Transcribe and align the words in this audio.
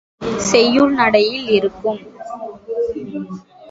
செய்யுள் 0.45 0.93
நடையில் 0.93 1.47
இருக்கும். 1.49 2.01